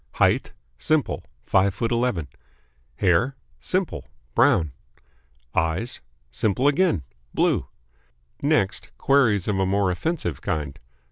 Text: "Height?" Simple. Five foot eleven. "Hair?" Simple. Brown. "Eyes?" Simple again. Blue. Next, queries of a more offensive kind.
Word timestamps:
"Height?" 0.13 0.51
Simple. 0.79 1.25
Five 1.45 1.75
foot 1.75 1.91
eleven. 1.91 2.27
"Hair?" 2.95 3.35
Simple. 3.59 4.07
Brown. 4.33 4.71
"Eyes?" 5.53 6.01
Simple 6.31 6.67
again. 6.67 7.03
Blue. 7.35 7.67
Next, 8.41 8.89
queries 8.97 9.47
of 9.47 9.59
a 9.59 9.65
more 9.67 9.91
offensive 9.91 10.41
kind. 10.41 10.79